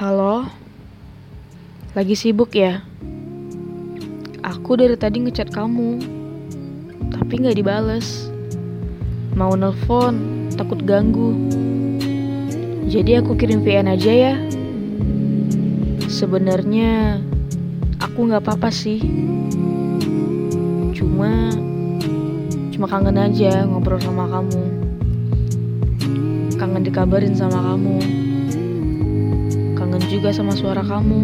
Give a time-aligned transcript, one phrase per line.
[0.00, 0.48] Halo,
[1.92, 2.80] lagi sibuk ya?
[4.40, 6.00] Aku dari tadi ngechat kamu,
[7.12, 8.32] tapi nggak dibales.
[9.36, 11.36] Mau nelpon, takut ganggu.
[12.88, 14.34] Jadi aku kirim VN aja ya.
[16.08, 17.20] Sebenarnya
[18.00, 19.04] aku nggak apa-apa sih.
[20.96, 21.52] Cuma,
[22.72, 24.64] cuma kangen aja ngobrol sama kamu.
[26.56, 28.29] Kangen dikabarin sama kamu
[30.10, 31.22] juga sama suara kamu.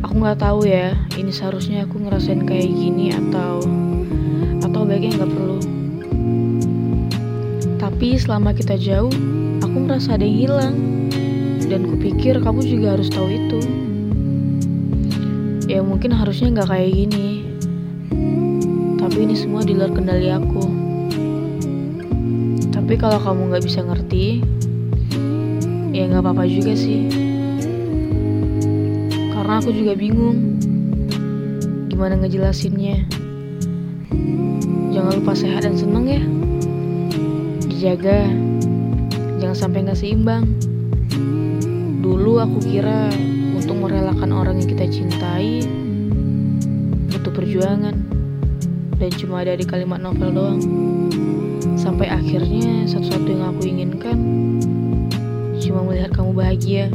[0.00, 3.60] Aku nggak tahu ya, ini seharusnya aku ngerasain kayak gini atau
[4.64, 5.60] atau baiknya nggak perlu.
[7.76, 9.12] Tapi selama kita jauh,
[9.60, 10.76] aku merasa ada yang hilang
[11.68, 13.60] dan kupikir kamu juga harus tahu itu.
[15.68, 17.28] Ya mungkin harusnya nggak kayak gini,
[18.96, 20.64] tapi ini semua di luar kendali aku.
[22.72, 24.40] Tapi kalau kamu nggak bisa ngerti,
[25.90, 27.10] ya nggak apa-apa juga sih.
[29.34, 30.58] Karena aku juga bingung
[31.90, 33.02] gimana ngejelasinnya.
[34.94, 36.22] Jangan lupa sehat dan seneng ya.
[37.66, 38.30] Dijaga.
[39.42, 40.46] Jangan sampai nggak seimbang.
[42.00, 43.10] Dulu aku kira
[43.58, 45.66] untuk merelakan orang yang kita cintai
[47.10, 47.98] butuh perjuangan.
[49.00, 50.60] Dan cuma ada di kalimat novel doang.
[51.74, 54.18] Sampai akhirnya satu-satu yang aku inginkan
[56.40, 56.88] bahagia.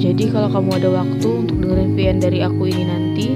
[0.00, 3.28] Jadi kalau kamu ada waktu untuk dengerin VN dari aku ini nanti,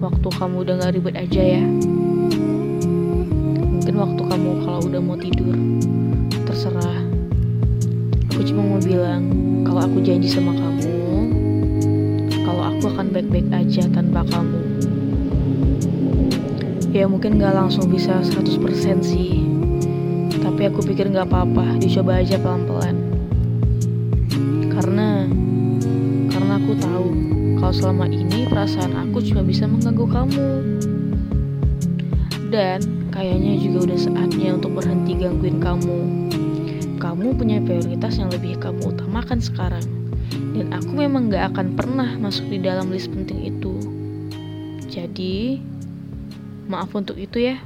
[0.00, 1.64] waktu kamu udah gak ribet aja ya.
[3.60, 5.52] Mungkin waktu kamu kalau udah mau tidur,
[6.48, 7.04] terserah.
[8.32, 9.28] Aku cuma mau bilang
[9.68, 10.96] kalau aku janji sama kamu,
[12.40, 14.60] kalau aku akan baik-baik aja tanpa kamu.
[16.96, 19.59] Ya mungkin gak langsung bisa 100% sih
[20.60, 23.00] tapi aku pikir nggak apa-apa dicoba aja pelan-pelan.
[24.68, 25.24] Karena
[26.28, 27.06] karena aku tahu
[27.56, 30.48] kalau selama ini perasaan aku cuma bisa mengganggu kamu.
[32.52, 36.28] Dan kayaknya juga udah saatnya untuk berhenti gangguin kamu.
[37.00, 39.88] Kamu punya prioritas yang lebih kamu utamakan sekarang.
[40.28, 43.80] Dan aku memang gak akan pernah masuk di dalam list penting itu.
[44.92, 45.56] Jadi
[46.68, 47.56] maaf untuk itu ya